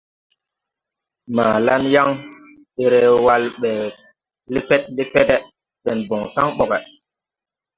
[1.35, 2.09] Maa laŋ yaŋ,
[2.75, 3.71] derewal ɓe
[4.53, 5.37] lefed lefede,
[5.83, 6.79] sen bon san boge.